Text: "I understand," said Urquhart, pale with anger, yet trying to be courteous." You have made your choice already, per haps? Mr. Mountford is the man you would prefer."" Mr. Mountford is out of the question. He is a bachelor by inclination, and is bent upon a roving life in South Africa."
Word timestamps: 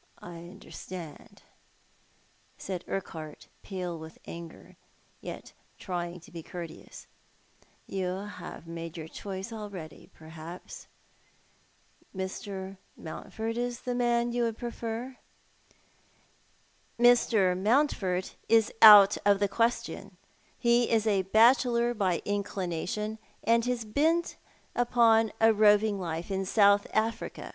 "I 0.18 0.36
understand," 0.44 1.42
said 2.56 2.84
Urquhart, 2.86 3.48
pale 3.64 3.98
with 3.98 4.16
anger, 4.24 4.76
yet 5.20 5.54
trying 5.76 6.20
to 6.20 6.30
be 6.30 6.40
courteous." 6.44 7.08
You 7.88 8.28
have 8.36 8.68
made 8.68 8.96
your 8.96 9.08
choice 9.08 9.52
already, 9.52 10.06
per 10.14 10.28
haps? 10.28 10.86
Mr. 12.14 12.76
Mountford 12.96 13.58
is 13.58 13.80
the 13.80 13.96
man 13.96 14.30
you 14.30 14.44
would 14.44 14.56
prefer."" 14.56 15.16
Mr. 16.96 17.60
Mountford 17.60 18.30
is 18.48 18.72
out 18.80 19.18
of 19.26 19.40
the 19.40 19.48
question. 19.48 20.16
He 20.56 20.88
is 20.88 21.08
a 21.08 21.22
bachelor 21.22 21.92
by 21.92 22.22
inclination, 22.24 23.18
and 23.42 23.66
is 23.66 23.84
bent 23.84 24.36
upon 24.76 25.32
a 25.40 25.52
roving 25.52 25.98
life 25.98 26.30
in 26.30 26.44
South 26.46 26.86
Africa." 26.94 27.54